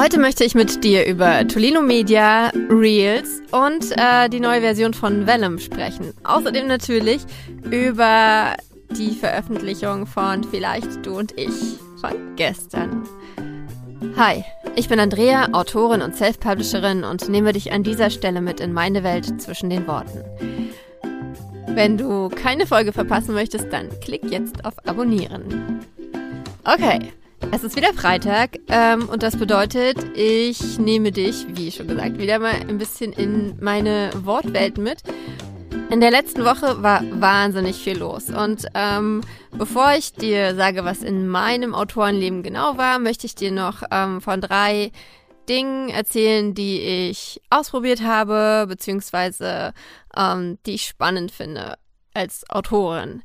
Heute 0.00 0.18
möchte 0.18 0.44
ich 0.44 0.54
mit 0.54 0.82
dir 0.82 1.06
über 1.06 1.46
Tolino 1.46 1.82
Media, 1.82 2.50
Reels 2.70 3.42
und 3.50 3.92
äh, 3.98 4.30
die 4.30 4.40
neue 4.40 4.62
Version 4.62 4.94
von 4.94 5.26
Vellum 5.26 5.58
sprechen. 5.58 6.14
Außerdem 6.24 6.66
natürlich 6.68 7.20
über 7.70 8.54
die 8.96 9.10
Veröffentlichung 9.10 10.06
von 10.06 10.42
Vielleicht 10.44 11.04
du 11.04 11.18
und 11.18 11.38
ich 11.38 11.52
von 12.00 12.34
gestern. 12.36 13.06
Hi, 14.16 14.42
ich 14.74 14.88
bin 14.88 14.98
Andrea, 14.98 15.48
Autorin 15.52 16.00
und 16.00 16.16
Self-Publisherin 16.16 17.04
und 17.04 17.28
nehme 17.28 17.52
dich 17.52 17.70
an 17.70 17.82
dieser 17.82 18.08
Stelle 18.08 18.40
mit 18.40 18.58
in 18.60 18.72
meine 18.72 19.04
Welt 19.04 19.38
zwischen 19.42 19.68
den 19.68 19.86
Worten. 19.86 20.24
Wenn 21.74 21.98
du 21.98 22.30
keine 22.30 22.66
Folge 22.66 22.94
verpassen 22.94 23.34
möchtest, 23.34 23.70
dann 23.70 23.90
klick 24.00 24.24
jetzt 24.30 24.64
auf 24.64 24.72
Abonnieren. 24.86 25.84
Okay, 26.64 27.12
es 27.52 27.64
ist 27.64 27.76
wieder 27.76 27.92
Freitag 27.94 28.58
ähm, 28.68 29.08
und 29.08 29.22
das 29.22 29.36
bedeutet, 29.36 30.16
ich 30.16 30.78
nehme 30.78 31.12
dich, 31.12 31.46
wie 31.48 31.70
schon 31.70 31.88
gesagt, 31.88 32.18
wieder 32.18 32.38
mal 32.38 32.52
ein 32.52 32.78
bisschen 32.78 33.12
in 33.12 33.56
meine 33.60 34.10
Wortwelt 34.22 34.78
mit. 34.78 35.02
In 35.90 36.00
der 36.00 36.10
letzten 36.10 36.44
Woche 36.44 36.82
war 36.82 37.02
wahnsinnig 37.20 37.76
viel 37.76 37.98
los 37.98 38.30
und 38.30 38.66
ähm, 38.74 39.22
bevor 39.52 39.92
ich 39.98 40.12
dir 40.12 40.54
sage, 40.54 40.84
was 40.84 41.02
in 41.02 41.26
meinem 41.26 41.74
Autorenleben 41.74 42.42
genau 42.42 42.76
war, 42.76 42.98
möchte 42.98 43.26
ich 43.26 43.34
dir 43.34 43.50
noch 43.50 43.82
ähm, 43.90 44.20
von 44.20 44.40
drei 44.40 44.92
Dingen 45.48 45.88
erzählen, 45.88 46.54
die 46.54 46.80
ich 46.80 47.40
ausprobiert 47.50 48.02
habe, 48.02 48.66
beziehungsweise 48.68 49.72
ähm, 50.16 50.58
die 50.64 50.74
ich 50.74 50.86
spannend 50.86 51.32
finde 51.32 51.76
als 52.14 52.48
Autorin. 52.48 53.22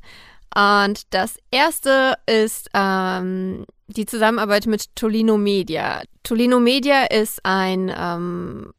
Und 0.56 1.12
das 1.12 1.36
erste 1.50 2.14
ist 2.24 2.70
ähm, 2.72 3.66
die 3.88 4.06
Zusammenarbeit 4.06 4.64
mit 4.66 4.96
Tolino 4.96 5.36
Media. 5.36 6.00
Tolino 6.22 6.60
Media 6.60 7.04
ist 7.04 7.44
ein, 7.44 7.92
ähm, 7.94 8.72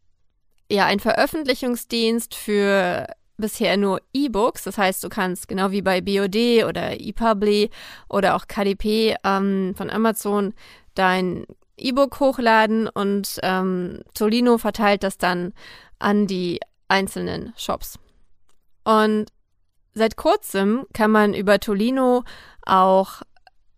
ja, 0.72 0.86
ein 0.86 1.00
Veröffentlichungsdienst 1.00 2.34
für 2.34 3.06
bisher 3.38 3.78
nur 3.78 4.02
E-Books. 4.12 4.64
Das 4.64 4.80
heißt, 4.80 5.04
du 5.04 5.10
kannst 5.10 5.48
genau 5.48 5.70
wie 5.70 5.84
bei 5.84 6.02
BOD 6.02 6.66
oder 6.68 7.00
ePubli 7.00 7.70
oder 8.10 8.36
auch 8.36 8.48
KDP 8.48 9.16
ähm, 9.24 9.76
von 9.78 9.92
Amazon 9.92 10.56
dein 10.96 11.46
E-Book 11.78 12.20
hochladen 12.20 12.88
und 12.88 13.40
ähm, 13.44 14.02
Tolino 14.16 14.58
verteilt 14.58 15.04
das 15.04 15.20
dann 15.20 15.54
an 16.00 16.26
die 16.26 16.60
einzelnen 16.88 17.54
Shops. 17.56 18.00
Und 18.84 19.28
Seit 19.98 20.16
kurzem 20.16 20.86
kann 20.94 21.10
man 21.10 21.34
über 21.34 21.60
Tolino 21.60 22.24
auch 22.64 23.24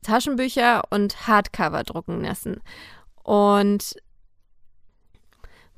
Taschenbücher 0.01 0.81
und 0.89 1.27
Hardcover 1.27 1.85
drucken 1.85 2.21
lassen. 2.21 2.61
Und 3.23 3.95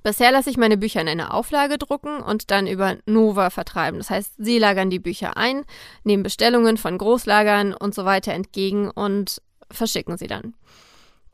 bisher 0.02 0.31
lasse 0.31 0.50
ich 0.50 0.58
meine 0.58 0.78
Bücher 0.78 1.00
in 1.00 1.08
einer 1.08 1.36
Auflage 1.36 1.78
drucken 1.78 2.22
und 2.22 2.50
dann 2.50 2.66
über 2.66 2.98
Nova 3.06 3.52
vertreiben. 3.52 4.00
Das 4.00 4.09
heißt, 4.09 4.33
sie 4.39 4.58
lagern 4.58 4.89
die 4.89 4.98
Bücher 4.98 5.38
ein, 5.38 5.64
nehmen 6.03 6.23
Bestellungen 6.23 6.78
von 6.78 6.98
Großlagern 6.98 7.76
und 7.76 7.94
so 7.94 8.05
weiter 8.05 8.33
entgegen 8.33 8.89
und 8.89 9.44
verschicken 9.70 10.17
sie 10.17 10.28
dann. 10.28 10.55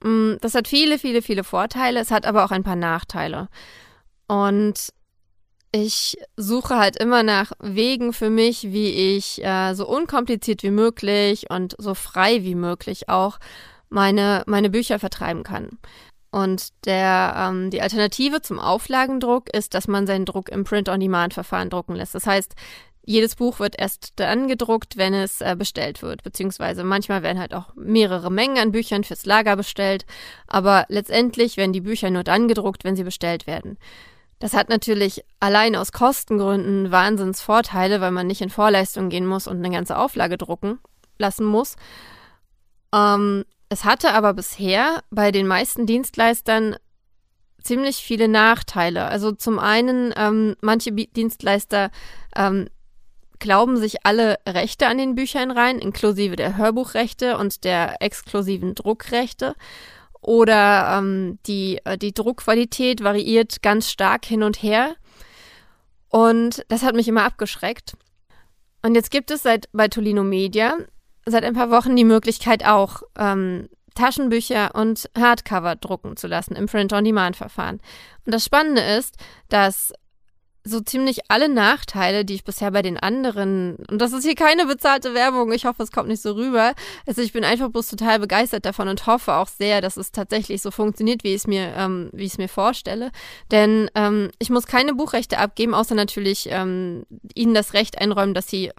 Mm, 0.02 0.34
das 0.42 0.54
hat 0.54 0.68
viele, 0.68 1.00
viele, 1.00 1.22
viele 1.22 1.46
Vorteile. 1.46 2.02
Es 2.02 2.12
hat 2.12 2.26
aber 2.26 2.44
auch 2.44 2.52
ein 2.52 2.64
paar 2.64 2.76
Nachteile. 2.76 3.48
Und 4.28 4.92
ich 5.84 6.18
suche 6.36 6.78
halt 6.78 6.98
immer 6.98 7.24
nach 7.24 7.52
Wegen 7.60 8.14
für 8.14 8.30
mich, 8.30 8.72
wie 8.72 9.16
ich 9.16 9.44
äh, 9.44 9.74
so 9.74 9.88
unkompliziert 9.88 10.64
wie 10.64 10.72
möglich 10.72 11.50
und 11.50 11.76
so 11.78 11.94
frei 11.94 12.44
wie 12.44 12.56
möglich 12.56 13.10
auch 13.10 13.40
meine, 13.90 14.44
meine 14.48 14.70
Bücher 14.70 15.00
vertreiben 15.00 15.44
kann. 15.44 15.78
Und 16.32 16.70
der, 16.86 17.34
ähm, 17.38 17.70
die 17.70 17.82
Alternative 17.82 18.42
zum 18.42 18.60
Auflagendruck 18.60 19.54
ist, 19.56 19.74
dass 19.74 19.88
man 19.88 20.08
seinen 20.08 20.26
Druck 20.26 20.50
im 20.50 20.64
Print-on-Demand-Verfahren 20.66 21.70
drucken 21.70 21.96
lässt. 21.96 22.16
Das 22.16 22.28
heißt, 22.28 22.54
jedes 23.06 23.36
Buch 23.36 23.60
wird 23.60 23.80
erst 23.80 24.14
dann 24.18 24.50
gedruckt, 24.50 24.98
wenn 24.98 25.14
es 25.14 25.40
äh, 25.40 25.56
bestellt 25.58 26.02
wird, 26.02 26.24
beziehungsweise 26.24 26.84
manchmal 26.84 27.24
werden 27.24 27.40
halt 27.40 27.54
auch 27.54 27.74
mehrere 27.76 28.30
Mengen 28.30 28.58
an 28.58 28.74
Büchern 28.74 29.06
fürs 29.06 29.26
Lager 29.26 29.56
bestellt, 29.56 30.06
aber 30.46 30.86
letztendlich 30.90 31.56
werden 31.56 31.72
die 31.72 31.82
Bücher 31.82 32.10
nur 32.10 32.26
dann 32.26 32.50
gedruckt, 32.50 32.84
wenn 32.84 32.98
sie 32.98 33.06
bestellt 33.06 33.48
werden. 33.48 33.78
Das 34.40 34.54
hat 34.54 34.70
natürlich 34.70 35.24
allein 35.40 35.76
aus 35.76 35.92
Kostengründen 35.92 36.92
Wahnsinnsvorteile, 36.92 38.02
weil 38.02 38.12
man 38.12 38.28
nicht 38.28 38.42
in 38.42 38.50
Vorleistung 38.50 39.10
gehen 39.10 39.26
muss 39.26 39.48
und 39.48 39.58
eine 39.58 39.74
ganze 39.74 39.98
Auflage 39.98 40.38
drucken 40.38 40.80
lassen 41.18 41.46
muss. 41.46 41.76
Ähm, 42.94 43.46
es 43.70 43.84
hatte 43.84 44.14
aber 44.14 44.34
bisher 44.34 45.04
bei 45.10 45.32
den 45.32 45.48
meisten 45.48 45.86
Dienstleistern 45.86 46.76
ziemlich 47.62 47.98
viele 47.98 48.28
Nachteile. 48.28 49.06
Also 49.06 49.32
zum 49.32 49.60
einen, 49.60 50.14
ähm, 50.16 50.56
manche 50.62 50.92
Dienstleister 50.92 51.90
ähm, 52.36 52.70
glauben 53.40 53.78
sich 53.78 54.06
alle 54.06 54.38
Rechte 54.48 54.88
an 54.88 54.98
den 54.98 55.16
Büchern 55.16 55.52
rein, 55.52 55.80
inklusive 55.80 56.36
der 56.36 56.58
Hörbuchrechte 56.58 57.38
und 57.38 57.64
der 57.64 58.02
exklusiven 58.02 58.74
Druckrechte 58.74 59.56
oder 60.28 60.98
ähm, 60.98 61.40
die, 61.48 61.80
äh, 61.86 61.98
die 61.98 62.14
Druckqualität 62.14 63.02
variiert 63.02 63.64
ganz 63.64 63.90
stark 63.90 64.26
hin 64.26 64.44
und 64.44 64.62
her. 64.62 64.96
Und 66.10 66.66
das 66.68 66.84
hat 66.84 66.96
mich 66.96 67.08
immer 67.08 67.24
abgeschreckt. 67.24 67.96
Und 68.82 68.96
jetzt 68.96 69.10
gibt 69.10 69.32
es 69.32 69.44
seit 69.44 69.70
bei 69.72 69.88
Tolino 69.88 70.24
Media 70.24 70.76
seit 71.26 71.46
ein 71.46 71.54
paar 71.54 71.72
Wochen 71.72 71.96
die 71.96 72.04
Möglichkeit 72.04 72.66
auch 72.66 73.04
ähm, 73.18 73.70
Taschenbücher 73.96 74.76
und 74.76 75.10
Hardcover 75.18 75.78
drucken 75.78 76.18
zu 76.18 76.28
lassen 76.28 76.56
im 76.56 76.68
Print-on-Demand-Verfahren. 76.68 77.80
Und 78.26 78.34
das 78.34 78.44
Spannende 78.44 78.82
ist, 78.82 79.16
dass 79.48 79.94
so 80.68 80.82
ziemlich 80.82 81.20
alle 81.30 81.50
Nachteile, 81.50 82.26
die 82.26 82.36
ich 82.36 82.44
bisher 82.44 82.72
bei 82.72 82.82
den 82.82 82.98
anderen, 82.98 83.78
und 83.90 84.00
das 84.00 84.14
ist 84.14 84.24
hier 84.24 84.36
keine 84.36 84.66
bezahlte 84.66 85.14
Werbung, 85.14 85.52
ich 85.52 85.66
hoffe, 85.66 85.84
es 85.84 85.92
kommt 85.92 86.10
nicht 86.10 86.22
so 86.22 86.34
rüber. 86.34 86.74
Also 87.06 87.22
ich 87.22 87.34
bin 87.34 87.44
einfach 87.44 87.70
bloß 87.70 87.88
total 87.88 88.20
begeistert 88.20 88.66
davon 88.66 88.88
und 88.88 89.08
hoffe 89.08 89.34
auch 89.36 89.48
sehr, 89.48 89.82
dass 89.82 89.98
es 89.98 90.12
tatsächlich 90.12 90.62
so 90.62 90.72
funktioniert, 90.72 91.24
wie 91.24 91.30
ich 91.30 91.42
es 91.42 91.48
mir, 91.48 91.74
ähm, 91.76 92.10
wie 92.14 92.26
ich 92.26 92.34
es 92.34 92.38
mir 92.38 92.50
vorstelle. 92.50 93.12
Denn 93.52 93.90
ähm, 93.96 94.30
ich 94.40 94.50
muss 94.50 94.68
keine 94.68 94.94
Buchrechte 94.94 95.40
abgeben, 95.40 95.74
außer 95.74 95.96
natürlich 95.96 96.50
ähm, 96.52 97.06
ihnen 97.34 97.54
das 97.54 97.74
Recht 97.74 98.00
einräumen, 98.00 98.34
dass 98.34 98.48
sie, 98.48 98.72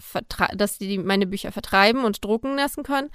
dass 0.55 0.79
sie 0.79 0.99
meine 0.99 1.27
Bücher 1.27 1.53
vertreiben 1.53 2.05
und 2.05 2.25
drucken 2.25 2.57
lassen 2.57 2.83
können. 2.83 3.11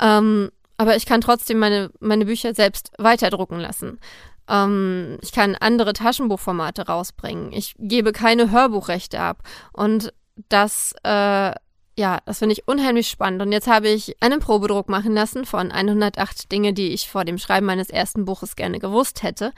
Ähm, 0.00 0.50
aber 0.78 0.96
ich 0.96 1.06
kann 1.06 1.20
trotzdem 1.20 1.58
meine, 1.58 1.90
meine 2.00 2.26
Bücher 2.26 2.54
selbst 2.54 2.92
weiterdrucken 2.98 3.58
lassen. 3.58 3.98
Ähm, 4.48 5.18
ich 5.22 5.32
kann 5.32 5.54
andere 5.54 5.92
Taschenbuchformate 5.92 6.86
rausbringen. 6.86 7.52
Ich 7.52 7.74
gebe 7.78 8.12
keine 8.12 8.50
Hörbuchrechte 8.50 9.20
ab. 9.20 9.42
Und 9.72 10.12
das, 10.48 10.94
äh, 11.02 11.52
ja, 11.98 12.18
das 12.26 12.38
finde 12.38 12.52
ich 12.52 12.68
unheimlich 12.68 13.08
spannend. 13.08 13.42
Und 13.42 13.52
jetzt 13.52 13.68
habe 13.68 13.88
ich 13.88 14.16
einen 14.20 14.40
Probedruck 14.40 14.88
machen 14.88 15.14
lassen 15.14 15.44
von 15.46 15.72
108 15.72 16.52
Dinge, 16.52 16.72
die 16.72 16.92
ich 16.92 17.08
vor 17.08 17.24
dem 17.24 17.38
Schreiben 17.38 17.66
meines 17.66 17.90
ersten 17.90 18.24
Buches 18.24 18.56
gerne 18.56 18.78
gewusst 18.78 19.22
hätte. 19.22 19.52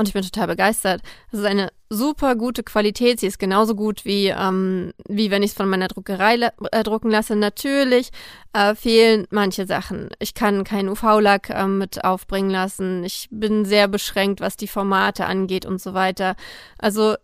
Und 0.00 0.08
ich 0.08 0.14
bin 0.14 0.22
total 0.22 0.46
begeistert. 0.46 1.02
Es 1.30 1.40
ist 1.40 1.44
eine 1.44 1.68
super 1.90 2.34
gute 2.34 2.62
Qualität. 2.62 3.20
Sie 3.20 3.26
ist 3.26 3.38
genauso 3.38 3.74
gut 3.74 4.06
wie, 4.06 4.28
ähm, 4.28 4.94
wie 5.06 5.30
wenn 5.30 5.42
ich 5.42 5.50
es 5.50 5.56
von 5.58 5.68
meiner 5.68 5.88
Druckerei 5.88 6.36
äh, 6.72 6.82
drucken 6.82 7.10
lasse. 7.10 7.36
Natürlich 7.36 8.08
äh, 8.54 8.74
fehlen 8.74 9.26
manche 9.28 9.66
Sachen. 9.66 10.08
Ich 10.18 10.32
kann 10.32 10.64
keinen 10.64 10.88
UV-Lack 10.88 11.50
äh, 11.50 11.66
mit 11.66 12.02
aufbringen 12.02 12.48
lassen. 12.48 13.04
Ich 13.04 13.28
bin 13.30 13.66
sehr 13.66 13.88
beschränkt, 13.88 14.40
was 14.40 14.56
die 14.56 14.68
Formate 14.68 15.26
angeht 15.26 15.66
und 15.66 15.82
so 15.82 15.92
weiter. 15.92 16.34
Also, 16.78 17.16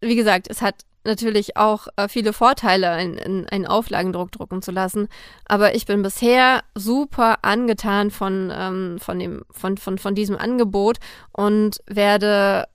wie 0.00 0.14
gesagt, 0.14 0.46
es 0.48 0.62
hat 0.62 0.76
natürlich 1.04 1.56
auch 1.56 1.88
äh, 1.96 2.08
viele 2.08 2.32
Vorteile, 2.32 2.90
einen, 2.90 3.46
einen 3.48 3.66
Auflagendruck 3.66 4.32
drucken 4.32 4.62
zu 4.62 4.70
lassen. 4.70 5.08
Aber 5.46 5.74
ich 5.74 5.86
bin 5.86 6.02
bisher 6.02 6.62
super 6.74 7.38
angetan 7.42 8.10
von, 8.10 8.52
ähm, 8.54 8.98
von, 8.98 9.18
dem, 9.18 9.44
von, 9.50 9.76
von, 9.76 9.98
von 9.98 10.14
diesem 10.14 10.36
Angebot 10.36 10.98
und 11.32 11.78
werde 11.86 12.68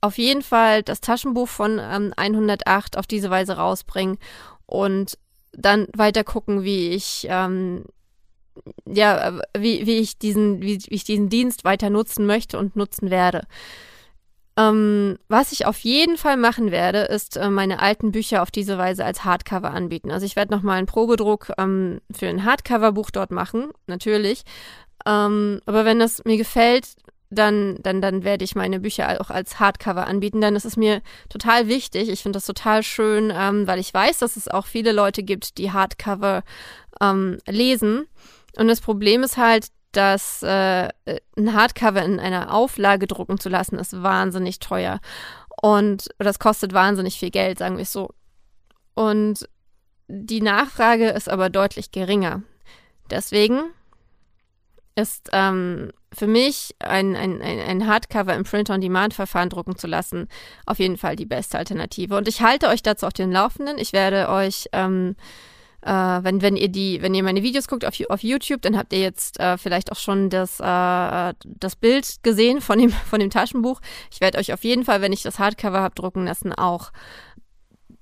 auf 0.00 0.18
jeden 0.18 0.42
Fall 0.42 0.82
das 0.82 1.00
Taschenbuch 1.00 1.48
von 1.48 1.80
ähm, 1.80 2.12
108 2.16 2.98
auf 2.98 3.06
diese 3.06 3.30
Weise 3.30 3.56
rausbringen 3.56 4.18
und 4.66 5.18
dann 5.52 5.86
weiter 5.96 6.24
gucken, 6.24 6.64
wie 6.64 6.90
ich 6.90 7.26
ähm, 7.30 7.84
ja, 8.86 9.40
wie, 9.56 9.86
wie 9.86 9.98
ich 9.98 10.18
diesen, 10.18 10.62
wie, 10.62 10.78
wie 10.88 10.94
ich 10.94 11.04
diesen 11.04 11.28
Dienst 11.28 11.64
weiter 11.64 11.90
nutzen 11.90 12.26
möchte 12.26 12.58
und 12.58 12.76
nutzen 12.76 13.10
werde. 13.10 13.46
Ähm, 14.56 15.18
was 15.28 15.50
ich 15.50 15.66
auf 15.66 15.78
jeden 15.80 16.16
Fall 16.16 16.36
machen 16.36 16.70
werde, 16.70 17.00
ist 17.00 17.36
äh, 17.36 17.50
meine 17.50 17.80
alten 17.80 18.12
Bücher 18.12 18.40
auf 18.42 18.52
diese 18.52 18.78
Weise 18.78 19.04
als 19.04 19.24
Hardcover 19.24 19.72
anbieten. 19.72 20.12
Also 20.12 20.26
ich 20.26 20.36
werde 20.36 20.54
nochmal 20.54 20.78
einen 20.78 20.86
Probedruck 20.86 21.52
ähm, 21.58 22.00
für 22.12 22.28
ein 22.28 22.44
Hardcover-Buch 22.44 23.10
dort 23.10 23.32
machen, 23.32 23.72
natürlich. 23.88 24.44
Ähm, 25.06 25.60
aber 25.66 25.84
wenn 25.84 25.98
das 25.98 26.24
mir 26.24 26.36
gefällt, 26.36 26.86
dann, 27.30 27.78
dann, 27.82 28.00
dann 28.00 28.22
werde 28.22 28.44
ich 28.44 28.54
meine 28.54 28.78
Bücher 28.78 29.20
auch 29.20 29.30
als 29.30 29.58
Hardcover 29.58 30.06
anbieten, 30.06 30.40
denn 30.40 30.54
es 30.54 30.64
ist 30.64 30.76
mir 30.76 31.02
total 31.28 31.66
wichtig. 31.66 32.08
Ich 32.08 32.22
finde 32.22 32.36
das 32.36 32.46
total 32.46 32.84
schön, 32.84 33.32
ähm, 33.34 33.66
weil 33.66 33.80
ich 33.80 33.92
weiß, 33.92 34.18
dass 34.18 34.36
es 34.36 34.46
auch 34.46 34.66
viele 34.66 34.92
Leute 34.92 35.24
gibt, 35.24 35.58
die 35.58 35.72
Hardcover 35.72 36.44
ähm, 37.00 37.38
lesen. 37.48 38.06
Und 38.56 38.68
das 38.68 38.80
Problem 38.80 39.24
ist 39.24 39.36
halt, 39.36 39.68
das 39.96 40.42
äh, 40.42 40.88
ein 41.36 41.54
Hardcover 41.54 42.02
in 42.02 42.20
einer 42.20 42.52
Auflage 42.52 43.06
drucken 43.06 43.38
zu 43.38 43.48
lassen, 43.48 43.78
ist 43.78 44.02
wahnsinnig 44.02 44.58
teuer. 44.58 45.00
Und 45.62 46.08
das 46.18 46.38
kostet 46.38 46.72
wahnsinnig 46.72 47.18
viel 47.18 47.30
Geld, 47.30 47.58
sagen 47.58 47.76
wir 47.76 47.82
es 47.82 47.92
so. 47.92 48.10
Und 48.94 49.48
die 50.08 50.40
Nachfrage 50.40 51.08
ist 51.08 51.28
aber 51.28 51.50
deutlich 51.50 51.90
geringer. 51.90 52.42
Deswegen 53.10 53.62
ist 54.96 55.30
ähm, 55.32 55.90
für 56.12 56.26
mich 56.26 56.74
ein, 56.78 57.16
ein, 57.16 57.42
ein 57.42 57.86
Hardcover 57.86 58.34
im 58.34 58.44
Print-on-Demand-Verfahren 58.44 59.50
drucken 59.50 59.76
zu 59.76 59.86
lassen 59.86 60.28
auf 60.66 60.78
jeden 60.78 60.96
Fall 60.96 61.16
die 61.16 61.26
beste 61.26 61.58
Alternative. 61.58 62.16
Und 62.16 62.28
ich 62.28 62.42
halte 62.42 62.68
euch 62.68 62.82
dazu 62.82 63.06
auf 63.06 63.12
den 63.12 63.32
Laufenden. 63.32 63.78
Ich 63.78 63.92
werde 63.92 64.28
euch 64.28 64.68
ähm, 64.72 65.16
äh, 65.84 65.90
wenn, 65.90 66.40
wenn 66.40 66.56
ihr 66.56 66.68
die, 66.68 67.02
wenn 67.02 67.14
ihr 67.14 67.22
meine 67.22 67.42
Videos 67.42 67.68
guckt 67.68 67.84
auf, 67.84 67.94
auf 68.08 68.22
YouTube, 68.22 68.62
dann 68.62 68.76
habt 68.76 68.92
ihr 68.92 69.00
jetzt 69.00 69.38
äh, 69.38 69.58
vielleicht 69.58 69.92
auch 69.92 69.98
schon 69.98 70.30
das, 70.30 70.58
äh, 70.58 71.34
das 71.44 71.76
Bild 71.76 72.22
gesehen 72.22 72.60
von 72.60 72.78
dem, 72.78 72.90
von 72.90 73.20
dem 73.20 73.30
Taschenbuch. 73.30 73.80
Ich 74.10 74.20
werde 74.20 74.38
euch 74.38 74.52
auf 74.52 74.64
jeden 74.64 74.84
Fall, 74.84 75.02
wenn 75.02 75.12
ich 75.12 75.22
das 75.22 75.38
Hardcover 75.38 75.80
habe 75.80 75.94
drucken 75.94 76.24
lassen, 76.24 76.52
auch 76.52 76.90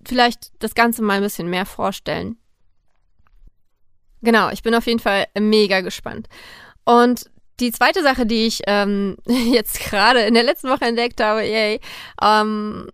vielleicht 0.06 0.52
das 0.61 0.75
Ganze 0.75 1.02
mal 1.02 1.14
ein 1.14 1.23
bisschen 1.23 1.50
mehr 1.50 1.67
vorstellen. 1.67 2.37
Genau, 4.23 4.50
ich 4.50 4.62
bin 4.62 4.75
auf 4.75 4.87
jeden 4.87 5.00
Fall 5.00 5.26
mega 5.38 5.81
gespannt. 5.81 6.29
Und 6.84 7.31
die 7.58 7.73
zweite 7.73 8.02
Sache, 8.02 8.26
die 8.26 8.46
ich 8.46 8.62
ähm, 8.67 9.17
jetzt 9.26 9.81
gerade 9.81 10.20
in 10.20 10.34
der 10.34 10.44
letzten 10.44 10.69
Woche 10.69 10.84
entdeckt 10.84 11.20
habe, 11.20 11.43
yay, 11.43 11.81
ähm, 12.23 12.88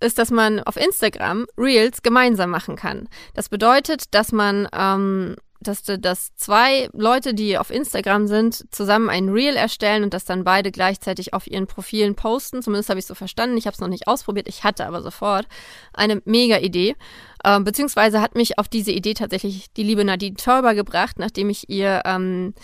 ist, 0.00 0.18
dass 0.18 0.30
man 0.30 0.60
auf 0.60 0.76
Instagram 0.76 1.46
Reels 1.56 2.02
gemeinsam 2.02 2.50
machen 2.50 2.76
kann. 2.76 3.08
Das 3.34 3.48
bedeutet, 3.48 4.14
dass 4.14 4.32
man, 4.32 4.68
ähm, 4.76 5.36
dass, 5.60 5.82
dass 5.82 6.34
zwei 6.36 6.88
Leute, 6.92 7.32
die 7.32 7.56
auf 7.56 7.70
Instagram 7.70 8.26
sind, 8.26 8.66
zusammen 8.70 9.08
ein 9.08 9.30
Reel 9.30 9.56
erstellen 9.56 10.04
und 10.04 10.12
das 10.12 10.24
dann 10.24 10.44
beide 10.44 10.70
gleichzeitig 10.70 11.32
auf 11.32 11.46
ihren 11.46 11.66
Profilen 11.66 12.14
posten. 12.16 12.62
Zumindest 12.62 12.90
habe 12.90 13.00
ich 13.00 13.06
so 13.06 13.14
verstanden. 13.14 13.56
Ich 13.56 13.66
habe 13.66 13.74
es 13.74 13.80
noch 13.80 13.88
nicht 13.88 14.06
ausprobiert. 14.06 14.48
Ich 14.48 14.62
hatte 14.62 14.86
aber 14.86 15.00
sofort 15.00 15.46
eine 15.94 16.20
mega 16.26 16.58
Idee. 16.58 16.96
Ähm, 17.44 17.64
beziehungsweise 17.64 18.20
hat 18.20 18.34
mich 18.34 18.58
auf 18.58 18.68
diese 18.68 18.92
Idee 18.92 19.14
tatsächlich 19.14 19.72
die 19.72 19.84
liebe 19.84 20.04
Nadine 20.04 20.36
Tauber 20.36 20.74
gebracht, 20.74 21.18
nachdem 21.18 21.48
ich 21.48 21.70
ihr 21.70 22.02
ähm, 22.04 22.54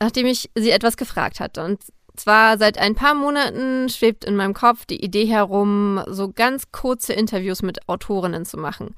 nachdem 0.00 0.26
ich 0.26 0.50
sie 0.54 0.70
etwas 0.70 0.96
gefragt 0.96 1.40
hatte. 1.40 1.64
Und 1.64 1.80
zwar 2.20 2.58
seit 2.58 2.78
ein 2.78 2.94
paar 2.94 3.14
Monaten 3.14 3.88
schwebt 3.88 4.24
in 4.24 4.36
meinem 4.36 4.54
Kopf 4.54 4.86
die 4.86 5.02
Idee 5.02 5.26
herum, 5.26 6.02
so 6.08 6.32
ganz 6.32 6.70
kurze 6.72 7.12
Interviews 7.12 7.62
mit 7.62 7.88
Autorinnen 7.88 8.44
zu 8.44 8.56
machen. 8.56 8.94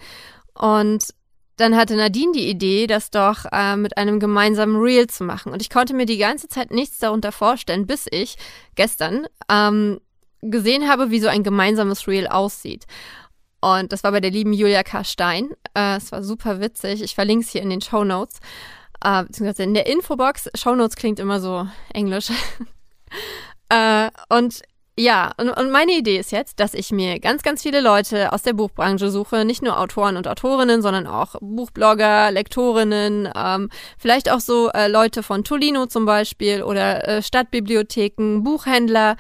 Und 0.55 1.05
dann 1.56 1.76
hatte 1.76 1.97
Nadine 1.97 2.32
die 2.32 2.49
Idee, 2.49 2.87
das 2.87 3.11
doch 3.11 3.44
äh, 3.50 3.76
mit 3.76 3.97
einem 3.97 4.20
gemeinsamen 4.20 4.76
Reel 4.76 5.09
zu 5.09 5.25
machen. 5.25 5.53
Und 5.53 5.61
ich 5.61 5.70
konnte 5.70 5.93
mir 5.93 6.06
die 6.06 6.19
ganze 6.19 6.49
Zeit 6.49 6.70
nichts 6.70 6.99
darunter 6.99 7.32
vorstellen, 7.32 7.87
bis 7.87 8.06
ich 8.11 8.37
gestern 8.76 9.26
ähm, 9.50 10.00
gesehen 10.41 10.88
habe, 10.88 11.11
wie 11.11 11.21
so 11.21 11.29
ein 11.29 11.43
gemeinsames 11.43 12.06
Reel 12.06 12.29
aussieht. 12.29 12.87
Und 13.61 13.93
das 13.93 14.05
war 14.05 14.12
bei 14.12 14.21
der 14.21 14.31
lieben 14.31 14.53
Julia 14.53 14.85
K. 14.85 15.03
Stein. 15.03 15.50
Äh, 15.75 15.97
es 15.97 16.12
war 16.12 16.23
super 16.23 16.61
witzig. 16.61 17.03
Ich 17.03 17.17
verlinke 17.17 17.44
es 17.44 17.50
hier 17.50 17.62
in 17.62 17.71
den 17.71 17.81
Show 17.81 18.05
Notes. 18.05 18.38
Äh, 19.03 19.25
beziehungsweise 19.25 19.64
in 19.64 19.75
der 19.75 19.87
Infobox. 19.87 20.50
Show 20.55 20.76
Notes 20.76 20.97
klingt 20.97 21.19
immer 21.19 21.41
so 21.41 21.67
englisch. 21.93 22.31
äh, 23.69 24.11
und 24.29 24.62
ja, 25.00 25.31
und, 25.37 25.50
und, 25.50 25.70
meine 25.70 25.93
Idee 25.93 26.19
ist 26.19 26.32
jetzt, 26.32 26.59
dass 26.59 26.75
ich 26.75 26.91
mir 26.91 27.20
ganz, 27.20 27.43
ganz 27.43 27.62
viele 27.62 27.81
Leute 27.81 28.32
aus 28.32 28.43
der 28.43 28.53
Buchbranche 28.53 29.12
suche, 29.12 29.44
nicht 29.44 29.62
nur 29.62 29.79
Autoren 29.79 30.17
und 30.17 30.26
Autorinnen, 30.26 30.82
sondern 30.82 31.06
auch 31.06 31.37
Buchblogger, 31.41 32.32
Lektorinnen, 32.32 33.29
ähm, 33.32 33.70
vielleicht 33.97 34.29
auch 34.29 34.41
so 34.41 34.70
äh, 34.70 34.88
Leute 34.88 35.23
von 35.23 35.44
Tolino 35.44 35.87
zum 35.87 36.05
Beispiel 36.05 36.65
oder 36.65 37.06
äh, 37.06 37.23
Stadtbibliotheken, 37.23 38.43
Buchhändler, 38.43 39.17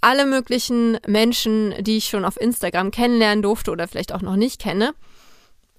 alle 0.00 0.26
möglichen 0.26 0.98
Menschen, 1.08 1.74
die 1.80 1.96
ich 1.96 2.04
schon 2.04 2.24
auf 2.24 2.40
Instagram 2.40 2.92
kennenlernen 2.92 3.42
durfte 3.42 3.72
oder 3.72 3.88
vielleicht 3.88 4.14
auch 4.14 4.22
noch 4.22 4.36
nicht 4.36 4.60
kenne. 4.60 4.94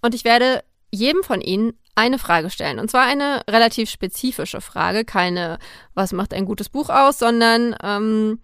Und 0.01 0.13
ich 0.13 0.25
werde 0.25 0.61
jedem 0.91 1.23
von 1.23 1.39
ihnen 1.39 1.71
eine 1.97 2.19
Frage 2.19 2.49
stellen. 2.49 2.79
Und 2.79 2.91
zwar 2.91 3.05
eine 3.05 3.41
relativ 3.49 3.89
spezifische 3.89 4.61
Frage. 4.61 5.03
Keine, 5.03 5.57
was 5.94 6.13
macht 6.13 6.33
ein 6.33 6.45
gutes 6.45 6.69
Buch 6.69 6.89
aus, 6.89 7.17
sondern 7.17 7.75
ähm, 7.83 8.39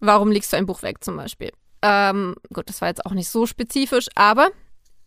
warum 0.00 0.32
legst 0.32 0.52
du 0.52 0.56
ein 0.56 0.66
Buch 0.66 0.82
weg 0.82 1.04
zum 1.04 1.16
Beispiel. 1.16 1.52
Ähm, 1.82 2.34
gut, 2.52 2.68
das 2.68 2.80
war 2.80 2.88
jetzt 2.88 3.04
auch 3.04 3.12
nicht 3.12 3.28
so 3.28 3.46
spezifisch, 3.46 4.08
aber 4.14 4.48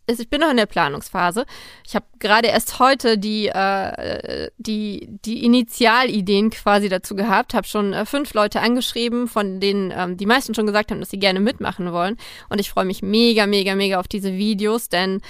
ich 0.06 0.30
bin 0.30 0.40
noch 0.40 0.50
in 0.50 0.56
der 0.56 0.66
Planungsphase. 0.66 1.44
Ich 1.86 1.94
habe 1.94 2.06
gerade 2.18 2.48
erst 2.48 2.78
heute 2.78 3.18
die, 3.18 3.48
äh, 3.48 4.48
die, 4.56 5.06
die 5.24 5.44
Initialideen 5.44 6.50
quasi 6.50 6.88
dazu 6.88 7.14
gehabt, 7.14 7.52
habe 7.52 7.66
schon 7.66 7.92
äh, 7.92 8.06
fünf 8.06 8.32
Leute 8.32 8.60
angeschrieben, 8.60 9.28
von 9.28 9.60
denen 9.60 9.92
ähm, 9.94 10.16
die 10.16 10.26
meisten 10.26 10.54
schon 10.54 10.66
gesagt 10.66 10.90
haben, 10.90 11.00
dass 11.00 11.10
sie 11.10 11.18
gerne 11.18 11.40
mitmachen 11.40 11.92
wollen. 11.92 12.16
Und 12.48 12.60
ich 12.60 12.70
freue 12.70 12.86
mich 12.86 13.02
mega, 13.02 13.46
mega, 13.46 13.74
mega 13.74 14.00
auf 14.00 14.08
diese 14.08 14.32
Videos, 14.32 14.88
denn 14.88 15.20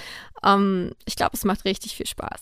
ähm, 0.45 0.93
ich 1.05 1.15
glaube, 1.15 1.31
es 1.33 1.43
macht 1.43 1.65
richtig 1.65 1.95
viel 1.95 2.07
Spaß. 2.07 2.39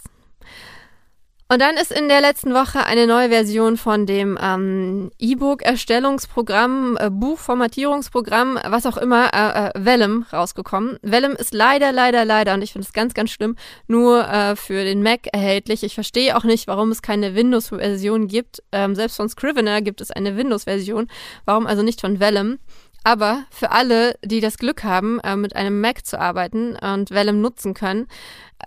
Und 1.49 1.61
dann 1.61 1.77
ist 1.77 1.94
in 1.94 2.09
der 2.09 2.19
letzten 2.19 2.53
Woche 2.53 2.85
eine 2.85 3.07
neue 3.07 3.29
Version 3.29 3.77
von 3.77 4.05
dem 4.05 4.38
ähm, 4.41 5.11
E-Book-Erstellungsprogramm, 5.17 6.97
äh, 6.99 7.09
Buchformatierungsprogramm, 7.09 8.59
was 8.65 8.85
auch 8.85 8.97
immer, 8.97 9.33
äh, 9.33 9.69
äh, 9.69 9.71
Vellum 9.75 10.25
rausgekommen. 10.33 10.97
Vellum 11.03 11.31
ist 11.38 11.53
leider, 11.53 11.94
leider, 11.94 12.25
leider, 12.25 12.53
und 12.53 12.63
ich 12.63 12.73
finde 12.73 12.85
es 12.85 12.91
ganz, 12.91 13.13
ganz 13.13 13.31
schlimm, 13.31 13.55
nur 13.88 14.27
äh, 14.27 14.57
für 14.57 14.83
den 14.83 15.01
Mac 15.01 15.27
erhältlich. 15.31 15.83
Ich 15.83 15.94
verstehe 15.94 16.35
auch 16.35 16.44
nicht, 16.44 16.67
warum 16.67 16.91
es 16.91 17.01
keine 17.01 17.33
Windows-Version 17.33 18.27
gibt. 18.27 18.61
Ähm, 18.73 18.93
selbst 18.93 19.15
von 19.15 19.29
Scrivener 19.29 19.81
gibt 19.81 20.01
es 20.01 20.11
eine 20.11 20.35
Windows-Version. 20.35 21.07
Warum 21.45 21.65
also 21.65 21.81
nicht 21.81 22.01
von 22.01 22.19
Vellum? 22.19 22.59
Aber 23.03 23.45
für 23.51 23.71
alle, 23.71 24.15
die 24.23 24.41
das 24.41 24.57
Glück 24.57 24.83
haben, 24.83 25.19
äh, 25.21 25.35
mit 25.35 25.55
einem 25.55 25.79
Mac 25.79 26.05
zu 26.05 26.19
arbeiten 26.19 26.75
und 26.75 27.11
Vellum 27.11 27.41
nutzen 27.41 27.73
können, 27.73 28.07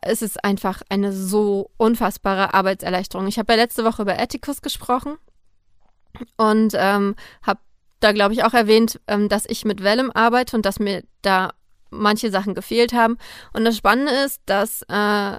ist 0.06 0.22
es 0.22 0.36
einfach 0.38 0.82
eine 0.88 1.12
so 1.12 1.70
unfassbare 1.76 2.54
Arbeitserleichterung. 2.54 3.26
Ich 3.26 3.38
habe 3.38 3.52
ja 3.52 3.58
letzte 3.58 3.84
Woche 3.84 4.02
über 4.02 4.18
Ethicus 4.18 4.62
gesprochen 4.62 5.16
und 6.36 6.74
ähm, 6.76 7.16
habe 7.42 7.60
da, 8.00 8.12
glaube 8.12 8.32
ich, 8.32 8.44
auch 8.44 8.54
erwähnt, 8.54 9.00
ähm, 9.06 9.28
dass 9.28 9.44
ich 9.46 9.64
mit 9.64 9.82
Vellum 9.82 10.10
arbeite 10.10 10.56
und 10.56 10.64
dass 10.64 10.78
mir 10.78 11.04
da 11.22 11.52
manche 11.90 12.30
Sachen 12.30 12.54
gefehlt 12.54 12.92
haben. 12.92 13.18
Und 13.52 13.64
das 13.64 13.76
Spannende 13.76 14.12
ist, 14.12 14.40
dass, 14.46 14.82
äh, 14.88 15.38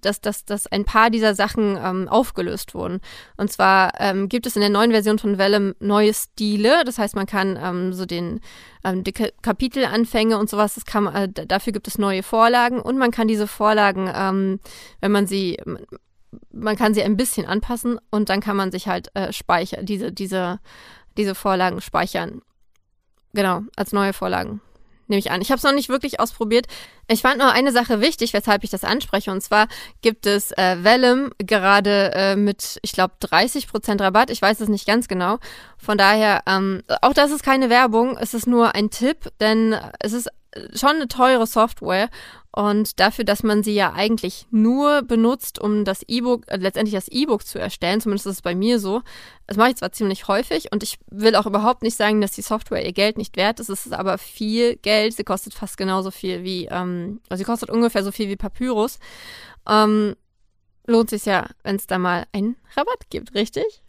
dass, 0.00 0.20
dass, 0.20 0.44
dass 0.44 0.66
ein 0.66 0.84
paar 0.84 1.10
dieser 1.10 1.34
Sachen 1.34 1.78
ähm, 1.82 2.08
aufgelöst 2.08 2.74
wurden. 2.74 3.00
Und 3.36 3.50
zwar 3.50 3.92
ähm, 4.00 4.28
gibt 4.28 4.46
es 4.46 4.56
in 4.56 4.60
der 4.60 4.70
neuen 4.70 4.90
Version 4.90 5.18
von 5.18 5.38
Vellum 5.38 5.74
neue 5.80 6.12
Stile. 6.12 6.84
Das 6.84 6.98
heißt, 6.98 7.16
man 7.16 7.26
kann 7.26 7.58
ähm, 7.60 7.92
so 7.92 8.06
den 8.06 8.40
ähm, 8.84 9.04
die 9.04 9.12
Kapitelanfänge 9.12 10.38
und 10.38 10.50
sowas, 10.50 10.74
das 10.74 10.84
kann, 10.84 11.06
äh, 11.06 11.28
dafür 11.28 11.72
gibt 11.72 11.88
es 11.88 11.98
neue 11.98 12.22
Vorlagen 12.22 12.80
und 12.80 12.98
man 12.98 13.10
kann 13.10 13.28
diese 13.28 13.46
Vorlagen, 13.46 14.10
ähm, 14.14 14.60
wenn 15.00 15.12
man 15.12 15.26
sie 15.26 15.58
man 16.50 16.76
kann 16.76 16.94
sie 16.94 17.02
ein 17.04 17.16
bisschen 17.16 17.46
anpassen 17.46 17.98
und 18.10 18.28
dann 18.28 18.40
kann 18.40 18.56
man 18.56 18.72
sich 18.72 18.88
halt 18.88 19.08
äh, 19.14 19.32
speichern, 19.32 19.86
diese, 19.86 20.10
diese, 20.12 20.58
diese 21.16 21.36
Vorlagen 21.36 21.80
speichern. 21.80 22.42
Genau, 23.32 23.62
als 23.76 23.92
neue 23.92 24.12
Vorlagen 24.12 24.60
nehme 25.08 25.18
ich 25.18 25.30
an. 25.30 25.40
Ich 25.40 25.50
habe 25.50 25.58
es 25.58 25.62
noch 25.62 25.72
nicht 25.72 25.88
wirklich 25.88 26.20
ausprobiert. 26.20 26.66
Ich 27.08 27.22
fand 27.22 27.38
nur 27.38 27.52
eine 27.52 27.72
Sache 27.72 28.00
wichtig, 28.00 28.32
weshalb 28.32 28.64
ich 28.64 28.70
das 28.70 28.84
anspreche. 28.84 29.30
Und 29.30 29.42
zwar 29.42 29.68
gibt 30.02 30.26
es 30.26 30.52
äh, 30.52 30.82
Vellum 30.82 31.30
gerade 31.38 32.12
äh, 32.14 32.36
mit, 32.36 32.78
ich 32.82 32.92
glaube, 32.92 33.14
30% 33.22 34.00
Rabatt. 34.00 34.30
Ich 34.30 34.40
weiß 34.40 34.60
es 34.60 34.68
nicht 34.68 34.86
ganz 34.86 35.08
genau. 35.08 35.38
Von 35.78 35.98
daher, 35.98 36.42
ähm, 36.46 36.82
auch 37.02 37.12
das 37.12 37.30
ist 37.30 37.42
keine 37.42 37.70
Werbung. 37.70 38.16
Es 38.18 38.34
ist 38.34 38.46
nur 38.46 38.74
ein 38.74 38.90
Tipp, 38.90 39.30
denn 39.40 39.76
es 40.00 40.12
ist 40.12 40.28
schon 40.74 40.90
eine 40.90 41.08
teure 41.08 41.46
Software 41.46 42.08
und 42.54 43.00
dafür, 43.00 43.24
dass 43.24 43.42
man 43.42 43.64
sie 43.64 43.74
ja 43.74 43.92
eigentlich 43.94 44.46
nur 44.52 45.02
benutzt, 45.02 45.58
um 45.58 45.84
das 45.84 46.04
E-Book, 46.06 46.44
äh, 46.46 46.56
letztendlich 46.56 46.94
das 46.94 47.08
E-Book 47.08 47.44
zu 47.44 47.58
erstellen, 47.58 48.00
zumindest 48.00 48.26
ist 48.26 48.34
es 48.34 48.42
bei 48.42 48.54
mir 48.54 48.78
so. 48.78 49.02
Das 49.48 49.56
mache 49.56 49.70
ich 49.70 49.76
zwar 49.76 49.90
ziemlich 49.90 50.28
häufig 50.28 50.70
und 50.70 50.84
ich 50.84 50.98
will 51.10 51.34
auch 51.34 51.46
überhaupt 51.46 51.82
nicht 51.82 51.96
sagen, 51.96 52.20
dass 52.20 52.30
die 52.30 52.42
Software 52.42 52.84
ihr 52.86 52.92
Geld 52.92 53.18
nicht 53.18 53.36
wert 53.36 53.58
ist. 53.58 53.70
Es 53.70 53.86
ist 53.86 53.92
aber 53.92 54.18
viel 54.18 54.76
Geld. 54.76 55.14
Sie 55.14 55.24
kostet 55.24 55.52
fast 55.52 55.76
genauso 55.76 56.12
viel 56.12 56.44
wie, 56.44 56.66
ähm, 56.66 57.20
also 57.28 57.40
sie 57.40 57.44
kostet 57.44 57.70
ungefähr 57.70 58.04
so 58.04 58.12
viel 58.12 58.28
wie 58.28 58.36
Papyrus. 58.36 59.00
Ähm, 59.68 60.14
lohnt 60.86 61.10
sich 61.10 61.24
ja, 61.24 61.48
wenn 61.64 61.74
es 61.74 61.88
da 61.88 61.98
mal 61.98 62.26
einen 62.32 62.56
Rabatt 62.76 63.10
gibt, 63.10 63.34
richtig? 63.34 63.82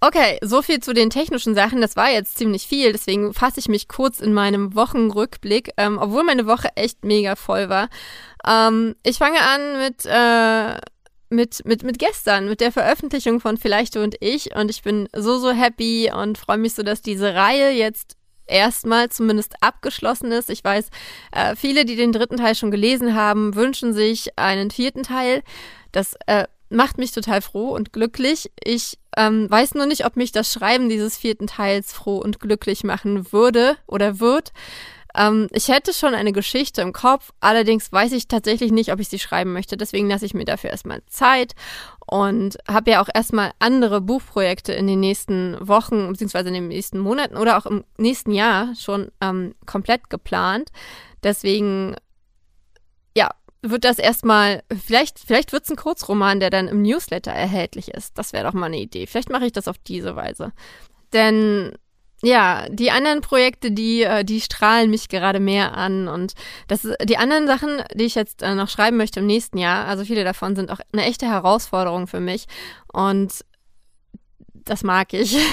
Okay, 0.00 0.38
so 0.42 0.60
viel 0.60 0.80
zu 0.80 0.92
den 0.92 1.08
technischen 1.08 1.54
Sachen. 1.54 1.80
Das 1.80 1.96
war 1.96 2.10
jetzt 2.10 2.36
ziemlich 2.36 2.66
viel, 2.66 2.92
deswegen 2.92 3.32
fasse 3.32 3.60
ich 3.60 3.68
mich 3.68 3.88
kurz 3.88 4.20
in 4.20 4.34
meinem 4.34 4.74
Wochenrückblick, 4.74 5.72
ähm, 5.78 5.98
obwohl 5.98 6.22
meine 6.22 6.46
Woche 6.46 6.68
echt 6.76 7.04
mega 7.04 7.34
voll 7.34 7.68
war. 7.70 7.88
Ähm, 8.46 8.94
ich 9.02 9.16
fange 9.16 9.40
an 9.40 9.78
mit, 9.78 10.04
äh, 10.04 10.78
mit, 11.30 11.64
mit, 11.64 11.82
mit 11.82 11.98
gestern, 11.98 12.48
mit 12.48 12.60
der 12.60 12.72
Veröffentlichung 12.72 13.40
von 13.40 13.56
Vielleicht 13.56 13.96
du 13.96 14.02
und 14.02 14.16
ich. 14.20 14.54
Und 14.54 14.70
ich 14.70 14.82
bin 14.82 15.08
so, 15.14 15.38
so 15.38 15.50
happy 15.50 16.12
und 16.14 16.36
freue 16.36 16.58
mich 16.58 16.74
so, 16.74 16.82
dass 16.82 17.00
diese 17.00 17.34
Reihe 17.34 17.70
jetzt 17.70 18.16
erstmal 18.46 19.08
zumindest 19.08 19.54
abgeschlossen 19.60 20.30
ist. 20.30 20.50
Ich 20.50 20.62
weiß, 20.62 20.90
äh, 21.32 21.56
viele, 21.56 21.86
die 21.86 21.96
den 21.96 22.12
dritten 22.12 22.36
Teil 22.36 22.54
schon 22.54 22.70
gelesen 22.70 23.14
haben, 23.14 23.54
wünschen 23.54 23.94
sich 23.94 24.38
einen 24.38 24.70
vierten 24.70 25.02
Teil. 25.02 25.42
Das 25.90 26.14
äh, 26.26 26.46
macht 26.68 26.98
mich 26.98 27.12
total 27.12 27.40
froh 27.40 27.70
und 27.70 27.92
glücklich. 27.92 28.50
Ich 28.62 28.98
ähm, 29.16 29.50
weiß 29.50 29.74
nur 29.74 29.86
nicht, 29.86 30.04
ob 30.04 30.16
mich 30.16 30.32
das 30.32 30.52
Schreiben 30.52 30.88
dieses 30.88 31.16
vierten 31.16 31.46
Teils 31.46 31.92
froh 31.92 32.18
und 32.18 32.40
glücklich 32.40 32.84
machen 32.84 33.32
würde 33.32 33.76
oder 33.86 34.20
wird. 34.20 34.52
Ähm, 35.16 35.48
ich 35.52 35.68
hätte 35.68 35.92
schon 35.92 36.14
eine 36.14 36.32
Geschichte 36.32 36.82
im 36.82 36.92
Kopf, 36.92 37.32
allerdings 37.40 37.90
weiß 37.90 38.12
ich 38.12 38.28
tatsächlich 38.28 38.70
nicht, 38.70 38.92
ob 38.92 39.00
ich 39.00 39.08
sie 39.08 39.18
schreiben 39.18 39.52
möchte. 39.52 39.76
Deswegen 39.76 40.08
lasse 40.08 40.26
ich 40.26 40.34
mir 40.34 40.44
dafür 40.44 40.70
erstmal 40.70 41.02
Zeit 41.06 41.54
und 42.06 42.58
habe 42.68 42.92
ja 42.92 43.02
auch 43.02 43.08
erstmal 43.12 43.52
andere 43.58 44.00
Buchprojekte 44.00 44.72
in 44.72 44.86
den 44.86 45.00
nächsten 45.00 45.56
Wochen 45.66 46.08
beziehungsweise 46.08 46.48
in 46.48 46.54
den 46.54 46.68
nächsten 46.68 46.98
Monaten 46.98 47.36
oder 47.36 47.56
auch 47.56 47.66
im 47.66 47.84
nächsten 47.96 48.32
Jahr 48.32 48.74
schon 48.78 49.10
ähm, 49.20 49.54
komplett 49.64 50.10
geplant. 50.10 50.70
Deswegen, 51.22 51.96
wird 53.70 53.84
das 53.84 53.98
erstmal, 53.98 54.62
vielleicht, 54.84 55.18
vielleicht 55.18 55.52
wird 55.52 55.64
es 55.64 55.70
ein 55.70 55.76
Kurzroman, 55.76 56.40
der 56.40 56.50
dann 56.50 56.68
im 56.68 56.82
Newsletter 56.82 57.32
erhältlich 57.32 57.88
ist. 57.88 58.18
Das 58.18 58.32
wäre 58.32 58.44
doch 58.44 58.52
mal 58.52 58.66
eine 58.66 58.78
Idee. 58.78 59.06
Vielleicht 59.06 59.30
mache 59.30 59.46
ich 59.46 59.52
das 59.52 59.68
auf 59.68 59.78
diese 59.78 60.16
Weise. 60.16 60.52
Denn 61.12 61.72
ja, 62.22 62.66
die 62.70 62.90
anderen 62.90 63.20
Projekte, 63.20 63.70
die, 63.70 64.02
äh, 64.02 64.24
die 64.24 64.40
strahlen 64.40 64.90
mich 64.90 65.08
gerade 65.08 65.38
mehr 65.38 65.76
an. 65.76 66.08
Und 66.08 66.34
das, 66.66 66.88
die 67.04 67.18
anderen 67.18 67.46
Sachen, 67.46 67.82
die 67.94 68.04
ich 68.04 68.14
jetzt 68.14 68.42
äh, 68.42 68.54
noch 68.54 68.68
schreiben 68.68 68.96
möchte 68.96 69.20
im 69.20 69.26
nächsten 69.26 69.58
Jahr, 69.58 69.86
also 69.86 70.04
viele 70.04 70.24
davon 70.24 70.56
sind 70.56 70.70
auch 70.70 70.80
eine 70.92 71.04
echte 71.04 71.26
Herausforderung 71.26 72.06
für 72.06 72.20
mich. 72.20 72.46
Und 72.92 73.44
das 74.66 74.84
mag 74.84 75.12
ich. 75.12 75.36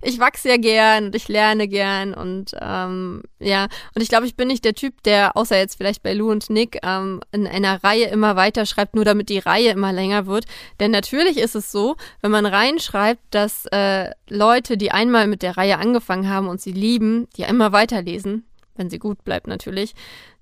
Ich 0.00 0.20
wachse 0.20 0.48
ja 0.48 0.56
gern 0.58 1.06
und 1.06 1.16
ich 1.16 1.26
lerne 1.26 1.66
gern 1.66 2.14
und 2.14 2.54
ähm, 2.60 3.24
ja, 3.40 3.64
und 3.96 4.00
ich 4.00 4.08
glaube, 4.08 4.26
ich 4.26 4.36
bin 4.36 4.46
nicht 4.46 4.64
der 4.64 4.74
Typ, 4.74 5.02
der 5.02 5.36
außer 5.36 5.58
jetzt 5.58 5.76
vielleicht 5.76 6.04
bei 6.04 6.14
Lou 6.14 6.30
und 6.30 6.48
Nick 6.50 6.78
ähm, 6.84 7.20
in 7.32 7.48
einer 7.48 7.82
Reihe 7.82 8.06
immer 8.06 8.36
weiter 8.36 8.64
schreibt, 8.64 8.94
nur 8.94 9.04
damit 9.04 9.28
die 9.28 9.40
Reihe 9.40 9.70
immer 9.70 9.92
länger 9.92 10.26
wird. 10.26 10.44
Denn 10.78 10.92
natürlich 10.92 11.36
ist 11.36 11.56
es 11.56 11.72
so, 11.72 11.96
wenn 12.22 12.30
man 12.30 12.46
reinschreibt, 12.46 13.22
dass 13.32 13.66
äh, 13.66 14.12
Leute, 14.28 14.76
die 14.76 14.92
einmal 14.92 15.26
mit 15.26 15.42
der 15.42 15.56
Reihe 15.56 15.78
angefangen 15.78 16.28
haben 16.28 16.46
und 16.46 16.60
sie 16.60 16.72
lieben, 16.72 17.26
die 17.36 17.42
immer 17.42 17.72
weiterlesen, 17.72 18.46
wenn 18.76 18.90
sie 18.90 19.00
gut 19.00 19.24
bleibt 19.24 19.48
natürlich. 19.48 19.94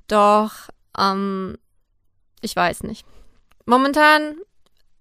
Doch 0.07 0.69
ähm, 0.99 1.57
ich 2.43 2.55
weiß 2.55 2.83
nicht. 2.83 3.07
Momentan 3.65 4.37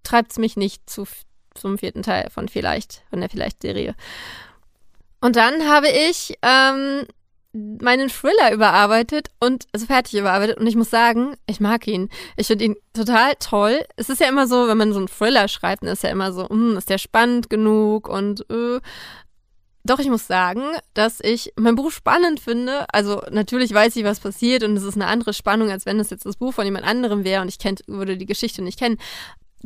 treibt 0.03 0.31
es 0.31 0.37
mich 0.37 0.55
nicht 0.55 0.89
zu 0.89 1.05
zum 1.55 1.77
vierten 1.77 2.03
Teil 2.03 2.29
von 2.29 2.47
Vielleicht, 2.47 3.03
von 3.09 3.19
der 3.19 3.29
Vielleicht-Serie. 3.29 3.95
Und 5.21 5.35
dann 5.35 5.67
habe 5.67 5.87
ich 5.87 6.37
ähm, 6.43 7.07
meinen 7.81 8.09
Thriller 8.09 8.51
überarbeitet 8.53 9.29
und 9.39 9.65
also 9.71 9.85
fertig 9.85 10.19
überarbeitet 10.19 10.57
und 10.57 10.67
ich 10.67 10.75
muss 10.75 10.89
sagen, 10.89 11.35
ich 11.47 11.59
mag 11.59 11.87
ihn. 11.87 12.09
Ich 12.35 12.47
finde 12.47 12.65
ihn 12.65 12.75
total 12.93 13.33
toll. 13.39 13.85
Es 13.95 14.09
ist 14.09 14.19
ja 14.19 14.27
immer 14.27 14.45
so, 14.45 14.67
wenn 14.67 14.77
man 14.77 14.91
so 14.91 14.99
einen 14.99 15.07
Thriller 15.07 15.47
schreibt, 15.47 15.83
dann 15.83 15.89
ist 15.89 16.03
ja 16.03 16.09
immer 16.09 16.33
so, 16.33 16.49
hm, 16.49 16.77
ist 16.77 16.89
der 16.89 16.97
spannend 16.97 17.49
genug 17.49 18.07
und 18.07 18.49
äh. 18.49 18.79
Doch 19.87 19.99
ich 19.99 20.09
muss 20.09 20.25
sagen, 20.25 20.63
dass 20.95 21.19
ich 21.21 21.53
mein 21.57 21.75
Buch 21.75 21.91
spannend 21.91 22.39
finde. 22.39 22.87
Also 22.91 23.21
natürlich 23.29 23.71
weiß 23.71 23.95
ich, 23.97 24.03
was 24.03 24.19
passiert 24.19 24.63
und 24.63 24.75
es 24.75 24.81
ist 24.81 24.95
eine 24.95 25.05
andere 25.05 25.31
Spannung, 25.31 25.69
als 25.69 25.85
wenn 25.85 25.99
es 25.99 26.09
jetzt 26.09 26.25
das 26.25 26.37
Buch 26.37 26.55
von 26.55 26.65
jemand 26.65 26.87
anderem 26.87 27.23
wäre 27.23 27.43
und 27.43 27.49
ich 27.49 27.59
kennt, 27.59 27.83
würde 27.85 28.17
die 28.17 28.25
Geschichte 28.25 28.63
nicht 28.63 28.79
kennen. 28.79 28.97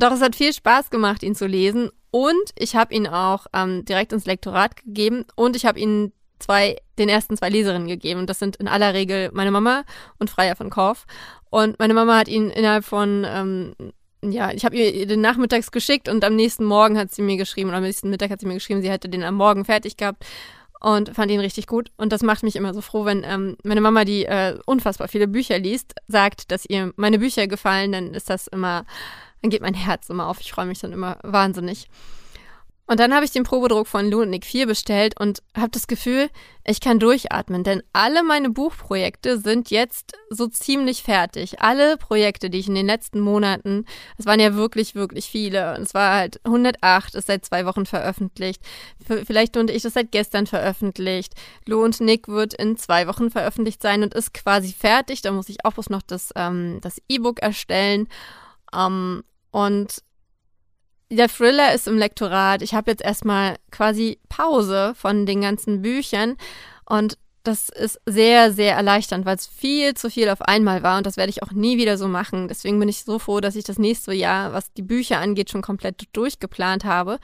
Doch 0.00 0.12
es 0.12 0.22
hat 0.22 0.34
viel 0.34 0.54
Spaß 0.54 0.88
gemacht, 0.88 1.22
ihn 1.22 1.34
zu 1.34 1.46
lesen. 1.46 1.90
Und 2.10 2.50
ich 2.56 2.74
habe 2.74 2.94
ihn 2.94 3.06
auch 3.06 3.46
ähm, 3.52 3.84
direkt 3.84 4.14
ins 4.14 4.24
Lektorat 4.24 4.76
gegeben 4.76 5.26
und 5.36 5.54
ich 5.54 5.66
habe 5.66 5.78
ihn 5.78 6.12
zwei, 6.38 6.78
den 6.98 7.10
ersten 7.10 7.36
zwei 7.36 7.50
Leserinnen 7.50 7.86
gegeben. 7.86 8.18
Und 8.20 8.30
das 8.30 8.38
sind 8.38 8.56
in 8.56 8.66
aller 8.66 8.94
Regel 8.94 9.28
meine 9.34 9.50
Mama 9.50 9.84
und 10.18 10.30
Freier 10.30 10.56
von 10.56 10.70
Korf. 10.70 11.04
Und 11.50 11.78
meine 11.78 11.92
Mama 11.92 12.16
hat 12.16 12.28
ihn 12.28 12.48
innerhalb 12.48 12.86
von, 12.86 13.26
ähm, 13.28 13.74
ja, 14.24 14.50
ich 14.52 14.64
habe 14.64 14.74
ihr 14.74 15.06
den 15.06 15.20
nachmittags 15.20 15.70
geschickt 15.70 16.08
und 16.08 16.24
am 16.24 16.34
nächsten 16.34 16.64
Morgen 16.64 16.96
hat 16.96 17.12
sie 17.12 17.20
mir 17.20 17.36
geschrieben, 17.36 17.68
oder 17.68 17.78
am 17.78 17.84
nächsten 17.84 18.08
Mittag 18.08 18.30
hat 18.30 18.40
sie 18.40 18.46
mir 18.46 18.54
geschrieben, 18.54 18.80
sie 18.80 18.90
hätte 18.90 19.10
den 19.10 19.22
am 19.22 19.34
Morgen 19.34 19.66
fertig 19.66 19.98
gehabt 19.98 20.24
und 20.80 21.14
fand 21.14 21.30
ihn 21.30 21.40
richtig 21.40 21.66
gut. 21.66 21.92
Und 21.98 22.10
das 22.10 22.22
macht 22.22 22.42
mich 22.42 22.56
immer 22.56 22.72
so 22.72 22.80
froh, 22.80 23.04
wenn 23.04 23.22
ähm, 23.22 23.58
meine 23.64 23.82
Mama, 23.82 24.06
die 24.06 24.24
äh, 24.24 24.58
unfassbar 24.64 25.08
viele 25.08 25.28
Bücher 25.28 25.58
liest, 25.58 25.94
sagt, 26.08 26.50
dass 26.50 26.64
ihr 26.64 26.94
meine 26.96 27.18
Bücher 27.18 27.46
gefallen, 27.48 27.92
dann 27.92 28.14
ist 28.14 28.30
das 28.30 28.46
immer 28.46 28.86
dann 29.42 29.50
geht 29.50 29.62
mein 29.62 29.74
Herz 29.74 30.08
immer 30.08 30.28
auf. 30.28 30.40
Ich 30.40 30.52
freue 30.52 30.66
mich 30.66 30.80
dann 30.80 30.92
immer 30.92 31.18
wahnsinnig. 31.22 31.88
Und 32.90 32.98
dann 32.98 33.14
habe 33.14 33.24
ich 33.24 33.30
den 33.30 33.44
Probedruck 33.44 33.86
von 33.86 34.10
Lou 34.10 34.22
und 34.22 34.30
Nick 34.30 34.44
4 34.44 34.66
bestellt 34.66 35.14
und 35.20 35.44
habe 35.56 35.70
das 35.70 35.86
Gefühl, 35.86 36.28
ich 36.64 36.80
kann 36.80 36.98
durchatmen, 36.98 37.62
denn 37.62 37.84
alle 37.92 38.24
meine 38.24 38.50
Buchprojekte 38.50 39.38
sind 39.38 39.70
jetzt 39.70 40.14
so 40.28 40.48
ziemlich 40.48 41.04
fertig. 41.04 41.62
Alle 41.62 41.96
Projekte, 41.98 42.50
die 42.50 42.58
ich 42.58 42.66
in 42.66 42.74
den 42.74 42.86
letzten 42.86 43.20
Monaten, 43.20 43.84
es 44.18 44.26
waren 44.26 44.40
ja 44.40 44.56
wirklich, 44.56 44.96
wirklich 44.96 45.26
viele. 45.26 45.76
Und 45.76 45.82
es 45.82 45.94
war 45.94 46.16
halt 46.16 46.40
108, 46.44 47.14
ist 47.14 47.28
seit 47.28 47.44
zwei 47.44 47.64
Wochen 47.64 47.86
veröffentlicht. 47.86 48.60
Vielleicht 49.06 49.56
und 49.56 49.70
ich 49.70 49.84
das 49.84 49.94
seit 49.94 50.10
gestern 50.10 50.48
veröffentlicht. 50.48 51.34
Lou 51.66 51.84
und 51.84 52.00
Nick 52.00 52.26
wird 52.26 52.54
in 52.54 52.76
zwei 52.76 53.06
Wochen 53.06 53.30
veröffentlicht 53.30 53.82
sein 53.82 54.02
und 54.02 54.14
ist 54.14 54.34
quasi 54.34 54.72
fertig. 54.72 55.22
Da 55.22 55.30
muss 55.30 55.48
ich 55.48 55.64
auch 55.64 55.74
bloß 55.74 55.90
noch 55.90 56.02
das 56.02 56.32
ähm, 56.34 56.80
das 56.80 57.00
E-Book 57.08 57.38
erstellen. 57.38 58.08
Ähm, 58.74 59.24
und 59.50 60.02
der 61.10 61.28
Thriller 61.28 61.74
ist 61.74 61.88
im 61.88 61.98
Lektorat. 61.98 62.62
Ich 62.62 62.74
habe 62.74 62.90
jetzt 62.90 63.02
erstmal 63.02 63.56
quasi 63.70 64.18
Pause 64.28 64.94
von 64.94 65.26
den 65.26 65.40
ganzen 65.40 65.82
Büchern 65.82 66.36
und 66.84 67.18
das 67.42 67.70
ist 67.70 67.98
sehr, 68.04 68.52
sehr 68.52 68.76
erleichternd, 68.76 69.24
weil 69.24 69.36
es 69.36 69.46
viel 69.46 69.94
zu 69.94 70.10
viel 70.10 70.28
auf 70.28 70.42
einmal 70.42 70.82
war 70.82 70.98
und 70.98 71.06
das 71.06 71.16
werde 71.16 71.30
ich 71.30 71.42
auch 71.42 71.52
nie 71.52 71.78
wieder 71.78 71.96
so 71.96 72.06
machen. 72.06 72.48
Deswegen 72.48 72.78
bin 72.78 72.88
ich 72.88 73.04
so 73.04 73.18
froh, 73.18 73.40
dass 73.40 73.56
ich 73.56 73.64
das 73.64 73.78
nächste 73.78 74.12
Jahr, 74.12 74.52
was 74.52 74.72
die 74.74 74.82
Bücher 74.82 75.18
angeht, 75.18 75.50
schon 75.50 75.62
komplett 75.62 76.04
durchgeplant 76.12 76.84
habe. 76.84 77.18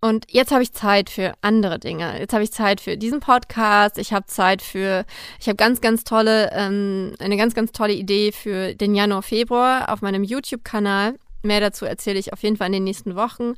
Und 0.00 0.26
jetzt 0.30 0.52
habe 0.52 0.62
ich 0.62 0.72
Zeit 0.72 1.10
für 1.10 1.32
andere 1.40 1.80
Dinge. 1.80 2.20
Jetzt 2.20 2.32
habe 2.32 2.44
ich 2.44 2.52
Zeit 2.52 2.80
für 2.80 2.96
diesen 2.96 3.18
Podcast. 3.18 3.98
Ich 3.98 4.12
habe 4.12 4.26
Zeit 4.26 4.62
für, 4.62 5.04
ich 5.40 5.48
habe 5.48 5.56
ganz, 5.56 5.80
ganz 5.80 6.04
tolle, 6.04 6.50
ähm, 6.52 7.14
eine 7.18 7.36
ganz, 7.36 7.54
ganz 7.54 7.72
tolle 7.72 7.94
Idee 7.94 8.30
für 8.30 8.74
den 8.74 8.94
Januar, 8.94 9.22
Februar 9.22 9.92
auf 9.92 10.00
meinem 10.00 10.22
YouTube-Kanal. 10.22 11.14
Mehr 11.42 11.60
dazu 11.60 11.84
erzähle 11.84 12.18
ich 12.20 12.32
auf 12.32 12.42
jeden 12.42 12.56
Fall 12.56 12.68
in 12.68 12.74
den 12.74 12.84
nächsten 12.84 13.16
Wochen. 13.16 13.54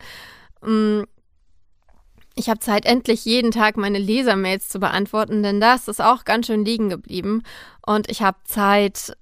Mm, 0.63 1.03
ich 2.37 2.49
habe 2.49 2.61
Zeit, 2.61 2.87
endlich 2.87 3.27
jeden 3.27 3.51
Tag 3.51 3.77
meine 3.77 3.99
Lesermails 3.99 4.71
zu 4.71 4.81
beantworten, 4.81 5.43
denn 5.43 5.61
das 5.61 5.89
ist 5.89 6.01
auch 6.01 6.25
ganz 6.25 6.47
schön 6.47 6.65
liegen 6.65 6.89
geblieben. 6.89 7.43
Und 7.85 8.11
ich 8.11 8.23
habe 8.23 8.39
Zeit, 8.45 9.15